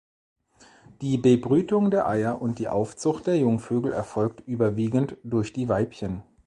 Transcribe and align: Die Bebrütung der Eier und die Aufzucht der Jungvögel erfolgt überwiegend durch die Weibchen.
Die 1.03 1.19
Bebrütung 1.19 1.91
der 1.91 2.07
Eier 2.07 2.41
und 2.41 2.57
die 2.57 2.67
Aufzucht 2.67 3.27
der 3.27 3.37
Jungvögel 3.37 3.93
erfolgt 3.93 4.41
überwiegend 4.47 5.15
durch 5.23 5.53
die 5.53 5.69
Weibchen. 5.69 6.23